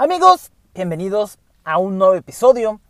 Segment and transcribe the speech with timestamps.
[0.00, 2.80] Amigos, bienvenidos a un nuevo episodio.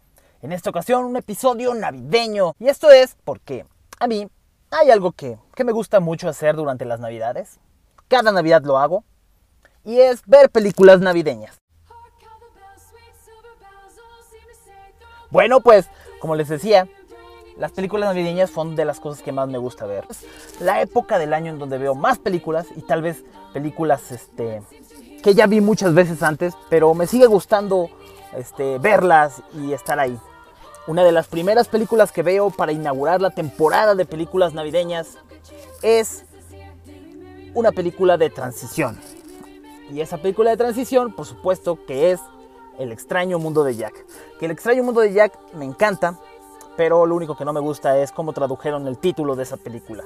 [0.42, 2.54] En esta ocasión, un episodio navideño.
[2.58, 3.64] Y esto es porque
[3.98, 4.28] a mí
[4.70, 7.60] hay algo que, que me gusta mucho hacer durante las navidades.
[8.08, 9.04] Cada navidad lo hago.
[9.86, 11.56] Y es ver películas navideñas.
[15.30, 15.88] Bueno, pues,
[16.20, 16.86] como les decía,
[17.56, 20.04] las películas navideñas son de las cosas que más me gusta ver.
[20.10, 20.26] Es
[20.60, 24.62] la época del año en donde veo más películas y tal vez películas este,
[25.22, 27.90] que ya vi muchas veces antes, pero me sigue gustando
[28.36, 30.18] este, verlas y estar ahí.
[30.86, 35.18] Una de las primeras películas que veo para inaugurar la temporada de películas navideñas
[35.82, 36.24] es
[37.54, 38.98] una película de transición.
[39.90, 42.20] Y esa película de transición, por supuesto, que es
[42.78, 43.94] El extraño mundo de Jack.
[44.38, 46.18] Que El extraño mundo de Jack me encanta,
[46.76, 50.04] pero lo único que no me gusta es cómo tradujeron el título de esa película.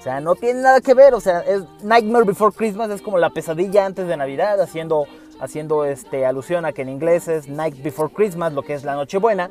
[0.00, 3.18] O sea, no tiene nada que ver, o sea, es Nightmare Before Christmas es como
[3.18, 5.04] la pesadilla antes de Navidad, haciendo,
[5.40, 8.94] haciendo este, alusión a que en inglés es Night Before Christmas, lo que es la
[8.94, 9.50] Nochebuena,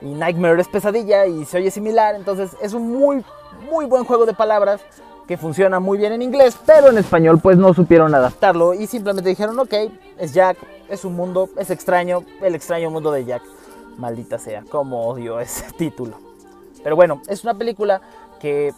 [0.00, 3.22] y Nightmare es pesadilla y se oye similar, entonces es un muy,
[3.70, 4.80] muy buen juego de palabras
[5.28, 9.28] que funciona muy bien en inglés, pero en español pues no supieron adaptarlo y simplemente
[9.28, 9.74] dijeron, ok,
[10.16, 10.56] es Jack,
[10.88, 13.42] es un mundo, es extraño, el extraño mundo de Jack.
[13.98, 16.16] Maldita sea, como odio ese título.
[16.82, 18.00] Pero bueno, es una película
[18.40, 18.72] que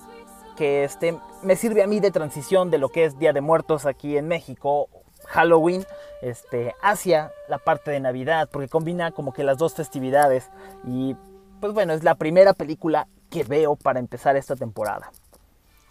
[0.55, 3.87] que este, me sirve a mí de transición de lo que es Día de Muertos
[3.87, 4.89] aquí en México,
[5.27, 5.85] Halloween,
[6.23, 10.51] este, hacia la parte de Navidad, porque combina como que las dos festividades.
[10.87, 11.17] Y
[11.61, 15.11] pues bueno, es la primera película que veo para empezar esta temporada.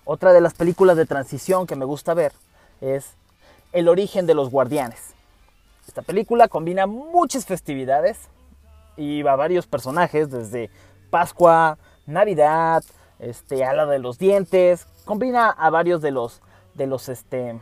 [0.06, 2.34] Otra de las películas de transición que me gusta ver
[2.82, 3.16] es
[3.72, 5.14] El origen de los guardianes.
[5.88, 8.20] Esta película combina muchas festividades
[8.96, 10.70] y va varios personajes, desde
[11.10, 12.84] Pascua, Navidad,
[13.30, 16.42] este, ala de los dientes, combina a varios de los,
[16.74, 17.60] de los, este,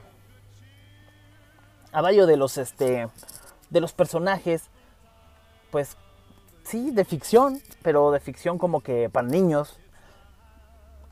[1.91, 3.07] a varios de los, este,
[3.69, 4.69] de los personajes,
[5.71, 5.97] pues,
[6.63, 9.77] sí, de ficción, pero de ficción como que para niños.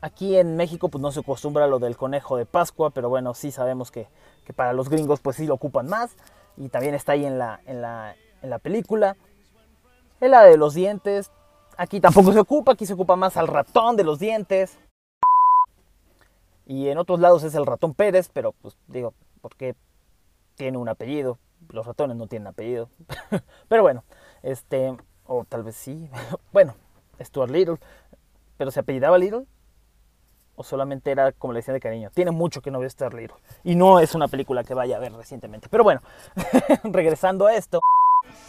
[0.02, 3.52] Aquí en México pues no se acostumbra lo del conejo de Pascua, pero bueno, sí
[3.52, 4.08] sabemos que,
[4.46, 6.16] que para los gringos pues sí lo ocupan más.
[6.56, 9.16] Y también está ahí en la, en la, en la película.
[10.20, 11.30] El la de los dientes,
[11.80, 14.78] Aquí tampoco se ocupa, aquí se ocupa más al ratón de los dientes.
[16.66, 19.74] Y en otros lados es el ratón Pérez, pero pues digo, porque
[20.56, 21.38] tiene un apellido.
[21.70, 22.90] Los ratones no tienen apellido.
[23.68, 24.04] pero bueno,
[24.42, 26.10] este, o tal vez sí.
[26.52, 26.74] bueno,
[27.18, 27.78] Stuart Little.
[28.58, 29.46] Pero se apellidaba Little
[30.56, 32.10] o solamente era como le decía de cariño.
[32.12, 33.38] Tiene mucho que no veo Stuart Little.
[33.64, 35.70] Y no es una película que vaya a ver recientemente.
[35.70, 36.02] Pero bueno,
[36.84, 37.80] regresando a esto.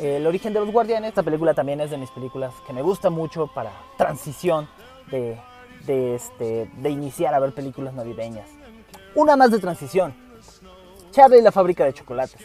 [0.02, 3.12] El origen de los guardianes, esta película también es de mis películas que me gusta
[3.12, 4.68] mucho para transición
[5.12, 5.38] de,
[6.16, 8.50] este, de iniciar a ver películas navideñas.
[9.14, 10.16] Una más de transición,
[11.12, 12.42] Charlie y la fábrica de chocolates.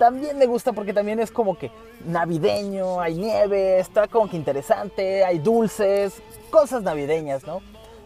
[0.00, 1.70] También me gusta porque también es como que
[2.04, 7.60] navideño, hay nieve, está como que interesante, hay dulces, cosas navideñas, ¿no?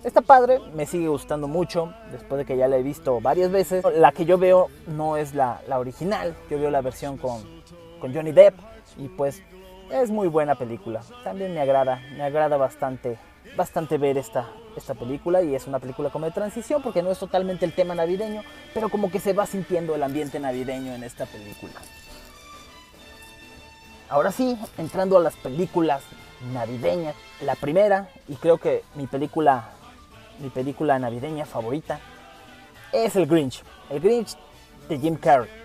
[0.04, 3.83] Está padre, me sigue gustando mucho, después de que ya la he visto varias veces.
[3.97, 7.41] La que yo veo no es la, la original, yo veo la versión con,
[8.03, 8.59] con Johnny Depp
[8.99, 9.43] y pues
[9.89, 11.03] es muy buena película.
[11.23, 13.17] También me agrada, me agrada bastante,
[13.57, 17.19] bastante ver esta, esta película y es una película como de transición porque no es
[17.21, 18.43] totalmente el tema navideño,
[18.75, 21.75] pero como que se va sintiendo el ambiente navideño en esta película.
[24.09, 26.03] Ahora sí, entrando a las películas
[26.53, 29.71] navideñas, la primera y creo que mi película
[30.41, 32.01] mi película navideña favorita
[32.93, 33.63] es El Grinch.
[33.91, 34.37] El Grinch
[34.89, 35.62] de Jim Carrey.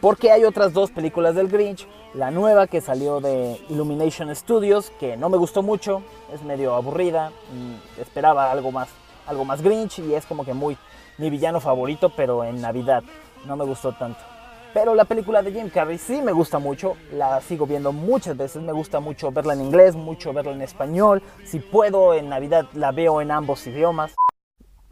[0.00, 1.86] Porque hay otras dos películas del Grinch.
[2.14, 6.02] La nueva que salió de Illumination Studios, que no me gustó mucho,
[6.32, 7.32] es medio aburrida.
[7.98, 8.88] esperaba algo más,
[9.26, 10.76] algo más Grinch y es como que muy
[11.18, 13.02] mi villano favorito, pero en Navidad.
[13.46, 14.20] No me gustó tanto.
[14.74, 18.62] Pero la película de Jim Carrey sí me gusta mucho, la sigo viendo muchas veces,
[18.62, 22.92] me gusta mucho verla en inglés, mucho verla en español, si puedo en Navidad la
[22.92, 24.14] veo en ambos idiomas,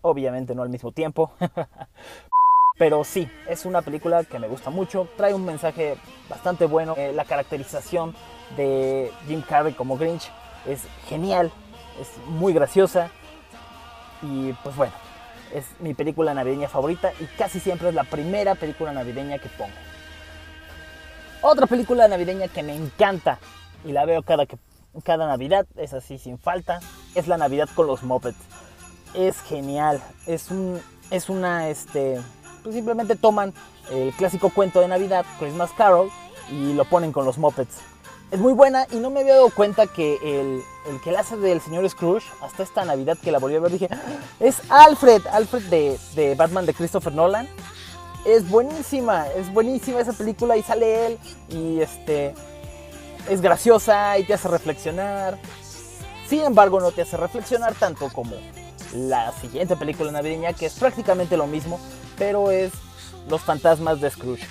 [0.00, 1.32] obviamente no al mismo tiempo,
[2.76, 5.96] Pero sí, es una película que me gusta mucho, trae un mensaje
[6.28, 6.94] bastante bueno.
[6.96, 8.14] Eh, la caracterización
[8.56, 10.30] de Jim Carrey como Grinch
[10.66, 11.52] es genial,
[12.00, 13.10] es muy graciosa
[14.22, 14.92] y pues bueno,
[15.52, 19.72] es mi película navideña favorita y casi siempre es la primera película navideña que pongo.
[21.42, 23.38] Otra película navideña que me encanta
[23.84, 24.46] y la veo cada,
[25.04, 26.80] cada Navidad, es así sin falta,
[27.14, 28.38] es La Navidad con los Muppets.
[29.12, 32.18] Es genial, es, un, es una, este,
[32.64, 33.54] pues simplemente toman
[33.92, 36.10] el clásico cuento de Navidad, Christmas Carol,
[36.50, 37.76] y lo ponen con los Muppets.
[38.30, 41.36] Es muy buena y no me había dado cuenta que el, el que la hace
[41.36, 43.88] del señor Scrooge, hasta esta Navidad que la volví a ver, dije,
[44.40, 47.46] es Alfred, Alfred de, de Batman de Christopher Nolan.
[48.24, 51.18] es buenísima, es buenísima esa película y sale él
[51.50, 52.34] y este
[53.28, 55.38] es graciosa y te hace reflexionar.
[56.28, 58.34] Sin embargo, no te hace reflexionar tanto como
[58.94, 61.78] la siguiente película navideña, que es prácticamente lo mismo,
[62.18, 62.72] pero es
[63.28, 64.46] Los fantasmas de Scrooge.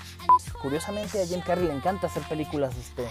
[0.62, 3.08] Curiosamente a Jim Carrey le encanta hacer películas este,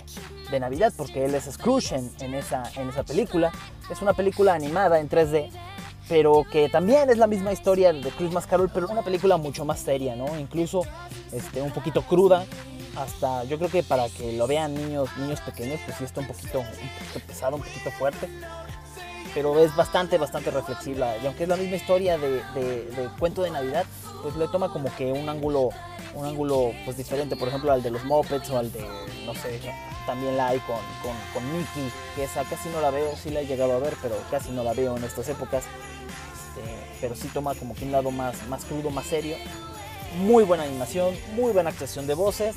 [0.50, 3.52] de Navidad porque él es Scrooge en, esa, en esa película.
[3.90, 5.50] Es una película animada en 3D,
[6.08, 9.80] pero que también es la misma historia de Christmas Carol, pero una película mucho más
[9.80, 10.38] seria, ¿no?
[10.38, 10.82] Incluso
[11.30, 12.46] este, un poquito cruda,
[12.96, 16.28] hasta yo creo que para que lo vean niños, niños pequeños, pues sí está un
[16.28, 18.28] poquito, un poquito pesado, un poquito fuerte
[19.34, 21.16] pero es bastante, bastante reflexiva.
[21.22, 22.42] Y aunque es la misma historia de,
[23.18, 23.84] cuento de Navidad,
[24.22, 25.70] pues le toma como que un ángulo,
[26.14, 28.80] un ángulo pues diferente, por ejemplo al de los Muppets o al de,
[29.26, 29.60] no sé,
[30.06, 30.76] también la hay con,
[31.32, 34.16] con, Mickey, que esa casi no la veo, sí la he llegado a ver, pero
[34.30, 35.64] casi no la veo en estas épocas.
[35.64, 36.62] Este,
[37.00, 39.36] pero sí toma como que un lado más, más crudo, más serio.
[40.18, 42.56] Muy buena animación, muy buena actuación de voces.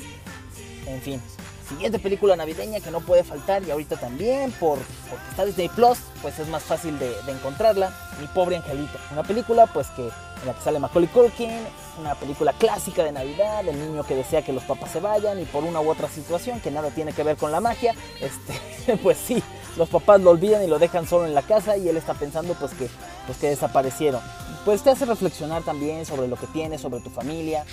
[0.86, 1.20] En fin,
[1.68, 4.78] siguiente película navideña que no puede faltar y ahorita también por,
[5.10, 7.92] porque está Disney Plus, pues es más fácil de, encontrarla.
[8.20, 8.98] Mi pobre angelito.
[9.12, 11.50] Una película pues que en la que sale Macaulay Culkin,
[11.98, 15.44] una película clásica de Navidad, el niño que desea que los papás se vayan y
[15.44, 19.16] por una u otra situación que nada tiene que ver con la magia, este, pues
[19.18, 19.42] sí,
[19.76, 22.54] los papás lo olvidan y lo dejan solo en la casa y él está pensando
[22.54, 22.88] pues que,
[23.26, 24.20] pues que desaparecieron.
[24.64, 27.64] Pues te hace reflexionar también sobre lo que tienes, sobre tu familia.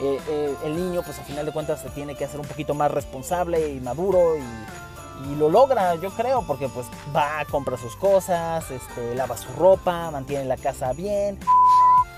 [0.00, 2.74] Eh, eh, el niño pues a final de cuentas se tiene que hacer un poquito
[2.74, 4.42] más responsable y maduro y,
[5.38, 10.46] lo logra, yo creo, porque pues va, compra sus cosas, este, lava su ropa, mantiene
[10.46, 11.38] la casa bien.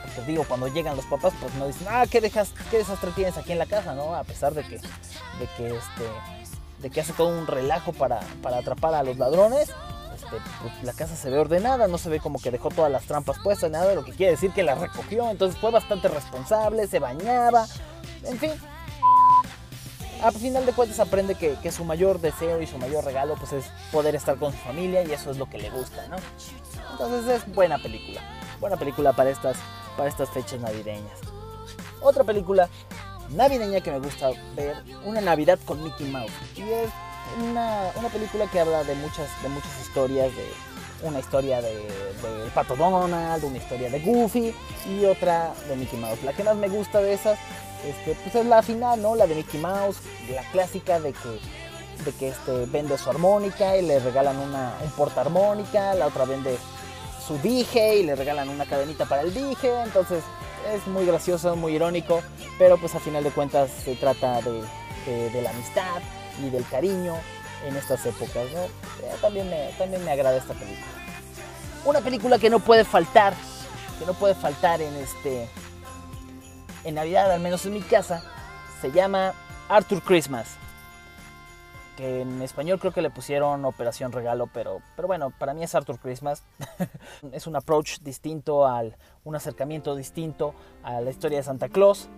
[0.03, 3.37] Porque digo, cuando llegan los papás, pues no dicen, ah, ¿qué, dejas, qué desastre tienes
[3.37, 4.15] aquí en la casa, ¿no?
[4.15, 6.05] A pesar de que, de que este,
[6.85, 9.73] de que hace todo un relajo para, atrapar a los ladrones,
[10.25, 13.05] este, pues, la casa se ve ordenada, no se ve como que dejó todas las
[13.05, 16.99] trampas puestas, nada, lo que quiere decir que la recogió, entonces fue bastante responsable, se
[16.99, 17.67] bañaba,
[18.25, 18.53] en fin.
[20.23, 23.67] A final de cuentas aprende que, su mayor deseo y su mayor regalo pues es
[23.93, 26.17] poder estar con su familia y eso es lo que le gusta, ¿no?
[26.93, 28.23] Entonces es buena película,
[28.59, 29.59] buena película para estas,
[29.97, 31.19] para estas fechas navideñas.
[32.01, 32.71] Otra película
[33.31, 36.33] navideña que me gusta ver, una Navidad con Mickey Mouse.
[36.57, 36.91] Y es
[37.43, 42.77] una, película que habla de muchas, de muchas historias, de una historia de, de, Pato
[42.77, 44.55] Donald, una historia de Goofy
[44.87, 46.23] y otra de Mickey Mouse.
[46.23, 47.39] La que más me gusta de esas
[47.87, 49.15] este, pues es la final, ¿no?
[49.15, 49.99] La de Mickey Mouse,
[50.33, 54.91] la clásica de que, de que este, vende su armónica y le regalan una, un
[54.93, 56.57] porta armónica, la otra vende
[57.27, 60.23] su dije y le regalan una cadenita para el dije, entonces
[60.75, 62.23] es muy gracioso, muy irónico,
[62.59, 66.01] pero pues a final de cuentas se trata de, la amistad
[66.43, 67.15] y del cariño
[67.67, 68.63] en estas épocas, ¿no?
[68.63, 70.87] Eh, también, me, también me agrada esta película.
[71.85, 73.35] Una película que no puede faltar,
[73.99, 75.49] que no puede faltar en este
[76.85, 78.23] en Navidad, al menos en mi casa,
[78.83, 79.33] se llama
[79.69, 80.59] Arthur Christmas
[81.97, 85.75] que en español creo que le pusieron Operación Regalo, pero, pero bueno, para mí es
[85.75, 86.43] Arthur Christmas.
[87.33, 92.09] es un approach distinto, al, un acercamiento distinto a la historia de Santa Claus,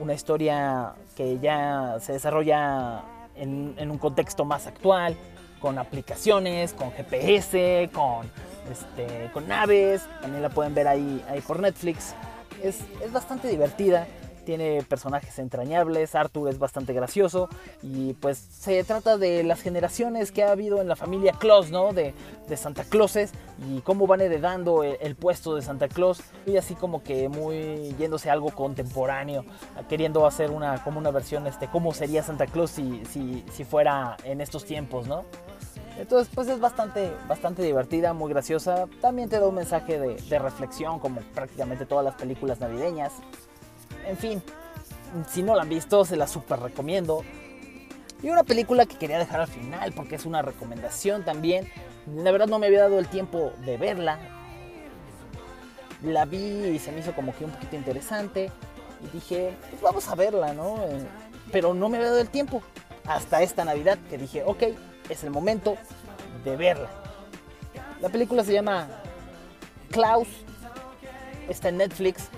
[0.00, 3.02] una historia que ya se desarrolla
[3.38, 5.16] en, un contexto más actual,
[5.60, 8.30] con aplicaciones, con GPS, con,
[8.70, 12.14] este, con naves, también la pueden ver ahí, ahí por Netflix.
[12.62, 14.06] Es, es bastante divertida
[14.48, 17.50] tiene personajes entrañables, Arthur es bastante gracioso
[17.82, 21.92] y pues se trata de las generaciones que ha habido en la familia Claus, ¿no?
[21.92, 22.14] De,
[22.56, 23.32] Santa Clauses
[23.70, 28.30] y cómo van heredando el, puesto de Santa Claus y así como que muy yéndose
[28.30, 29.44] a algo contemporáneo,
[29.86, 34.40] queriendo hacer una como una versión, este, cómo sería Santa Claus si, si, fuera en
[34.40, 35.26] estos tiempos, ¿no?
[35.98, 38.86] Entonces, pues es bastante, bastante divertida, muy graciosa.
[39.02, 43.12] También te da un mensaje de, de reflexión, como prácticamente todas las películas navideñas.
[44.08, 44.42] En fin,
[45.30, 47.24] si no la han visto, se la super recomiendo.
[48.22, 51.70] Y una película que quería dejar al final porque es una recomendación también.
[52.16, 54.18] La verdad no me había dado el tiempo de verla.
[56.02, 58.50] La vi y se me hizo como que un poquito interesante.
[59.04, 60.82] Y dije, pues vamos a verla, ¿no?
[60.84, 61.06] Eh,
[61.52, 62.62] pero no me había dado el tiempo.
[63.06, 64.62] Hasta esta Navidad que dije, ok,
[65.10, 65.76] es el momento
[66.44, 66.88] de verla.
[68.00, 68.88] La película se llama
[69.90, 70.28] Klaus.
[71.46, 72.30] Está en Netflix.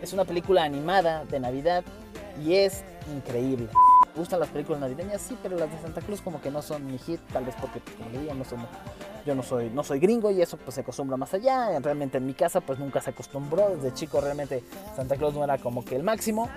[0.00, 1.84] Es una película animada de Navidad
[2.42, 3.68] y es increíble.
[4.14, 5.20] ¿Me gustan las películas navideñas?
[5.20, 7.80] Sí, pero las de Santa Cruz como que no son mi hit, tal vez porque,
[7.80, 8.68] pues, como no
[9.26, 11.78] yo no soy, no soy gringo y eso pues se acostumbra más allá.
[11.80, 13.68] Realmente en mi casa pues nunca se acostumbró.
[13.76, 14.64] Desde chico realmente
[14.96, 16.48] Santa Claus no era como que el máximo.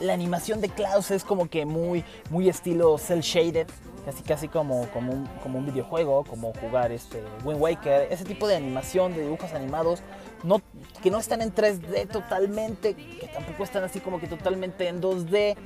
[0.00, 3.66] La animación de Klaus es como que muy, muy estilo cel shaded
[4.06, 8.46] casi casi como, como, un, como un videojuego, como jugar este Wind Waker, ese tipo
[8.46, 10.00] de animación, de dibujos animados,
[10.44, 10.62] no,
[11.02, 15.56] que no están en 3D totalmente, que tampoco están así como que totalmente en 2D.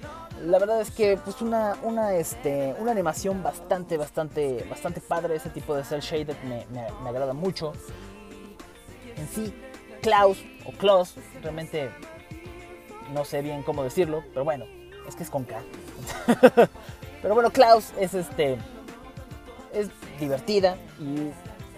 [0.43, 5.37] La verdad es que pues una, una, este, una animación bastante, bastante, bastante padre.
[5.37, 7.73] Ese tipo de cel shaded me, me, agrada mucho.
[9.17, 9.55] En sí,
[10.03, 11.91] Klaus o Klaus, realmente
[13.15, 14.65] no sé bien cómo decirlo, pero bueno,
[15.09, 15.63] es que es con K.
[17.23, 18.59] pero bueno, Klaus es este
[19.73, 21.31] es divertida y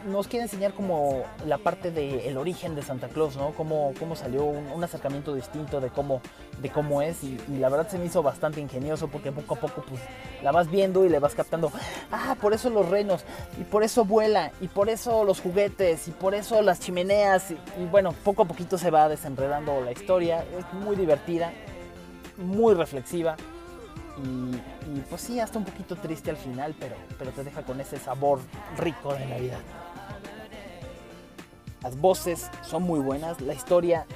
[0.07, 3.53] nos quiere enseñar como la parte del origen de Santa Claus, ¿no?
[3.53, 6.21] Cómo, cómo salió un, acercamiento distinto de cómo,
[6.61, 9.85] de cómo es y, la verdad se me hizo bastante ingenioso porque poco a poco
[9.89, 10.01] pues
[10.43, 11.71] la vas viendo y le vas captando,
[12.11, 13.25] ah, por eso los renos
[13.61, 17.59] y por eso vuela y por eso los juguetes y por eso las chimeneas y,
[17.81, 21.53] y bueno, poco a poquito se va desenredando la historia, es muy divertida,
[22.37, 23.37] muy reflexiva
[24.19, 27.99] y, pues sí, hasta un poquito triste al final, pero, pero te deja con ese
[27.99, 28.41] sabor
[28.77, 29.59] rico de Navidad.
[31.83, 34.07] Las voces son muy buenas, la historia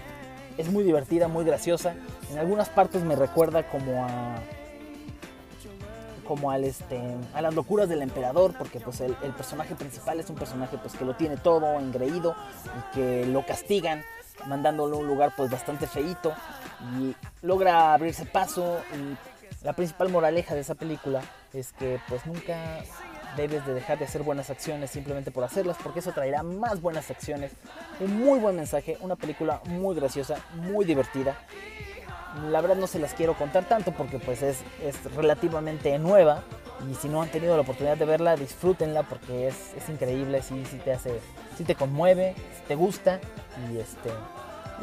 [0.56, 1.94] es muy divertida, muy graciosa.
[2.30, 4.36] En algunas partes me recuerda como a
[6.26, 7.00] como al este
[7.34, 11.04] a las locuras del emperador porque pues el, personaje principal es un personaje pues que
[11.04, 12.34] lo tiene todo engreído
[12.66, 14.02] y que lo castigan
[14.46, 16.32] mandándolo a un lugar pues bastante feito
[16.98, 17.14] y
[17.46, 18.78] logra abrirse paso
[19.62, 22.82] la principal moraleja de esa película es que pues nunca
[23.36, 27.10] debes de dejar de hacer buenas acciones simplemente por hacerlas, porque eso traerá más buenas
[27.10, 27.52] acciones.
[28.00, 31.36] Un muy buen mensaje, una película muy graciosa, muy divertida.
[32.50, 36.42] La verdad no se las quiero contar tanto porque pues es, es relativamente nueva
[36.90, 40.62] y si no han tenido la oportunidad de verla, disfrútenla porque es, es increíble, sí
[40.84, 41.20] te hace,
[41.56, 42.34] sí te conmueve,
[42.68, 43.20] te gusta
[43.70, 44.10] y este...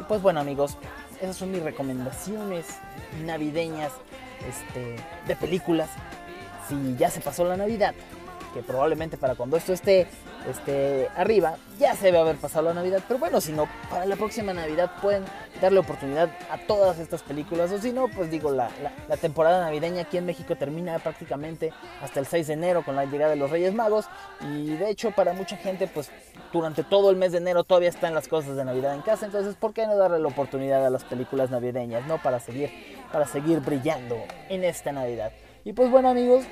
[0.00, 0.76] Y pues bueno amigos,
[1.20, 2.66] esas son mis recomendaciones
[3.24, 3.92] navideñas
[4.48, 4.96] este,
[5.26, 5.88] de películas.
[6.68, 7.94] Si ya se pasó la Navidad,
[8.54, 10.06] que probablemente para cuando esto esté,
[10.48, 13.02] esté arriba, ya se debe haber pasado la Navidad.
[13.06, 15.24] Pero bueno, si no, para la próxima Navidad pueden
[15.60, 17.72] darle oportunidad a todas estas películas.
[17.72, 18.70] O si no, pues digo, la,
[19.08, 23.04] la, temporada navideña aquí en México termina prácticamente hasta el 6 de enero con la
[23.04, 24.06] llegada de los Reyes Magos.
[24.40, 26.10] Y de hecho, para mucha gente, pues
[26.52, 29.26] durante todo el mes de enero todavía están las cosas de Navidad en casa.
[29.26, 32.22] Entonces, ¿por qué no darle la oportunidad a las películas navideñas, no?
[32.22, 32.70] Para seguir
[33.14, 34.16] para seguir brillando
[34.48, 35.30] en esta Navidad.
[35.64, 36.44] Y pues bueno amigos,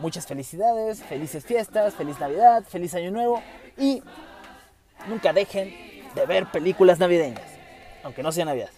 [0.00, 3.42] muchas felicidades, felices fiestas, feliz Navidad, feliz Año Nuevo
[3.78, 4.02] y
[5.08, 5.72] nunca dejen
[6.14, 7.44] de ver películas navideñas,
[8.02, 8.70] aunque no sea Navidad.